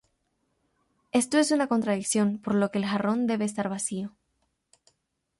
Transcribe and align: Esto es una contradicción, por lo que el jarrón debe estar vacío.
Esto 1.11 1.37
es 1.37 1.51
una 1.51 1.67
contradicción, 1.67 2.39
por 2.39 2.55
lo 2.55 2.71
que 2.71 2.79
el 2.79 2.87
jarrón 2.87 3.27
debe 3.27 3.45
estar 3.45 3.69
vacío. 3.69 4.15